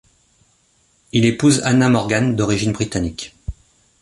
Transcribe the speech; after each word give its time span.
Il 1.11 1.25
épouse 1.27 1.61
Anna 1.63 1.87
Morgan, 1.87 2.35
d'origine 2.35 2.71
britannique. 2.71 3.35